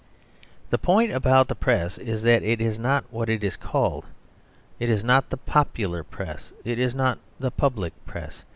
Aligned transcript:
The 0.71 0.79
point 0.79 1.11
about 1.11 1.47
the 1.47 1.53
Press 1.53 1.99
is 1.99 2.23
that 2.23 2.41
it 2.41 2.59
is 2.59 2.79
not 2.79 3.05
what 3.11 3.29
it 3.29 3.43
is 3.43 3.55
called. 3.55 4.05
It 4.79 4.89
is 4.89 5.03
not 5.03 5.29
the 5.29 5.37
"popular 5.37 6.03
Press." 6.03 6.51
It 6.65 6.79
is 6.79 6.95
not 6.95 7.19
the 7.39 7.51
public 7.51 7.93
Press. 8.07 8.41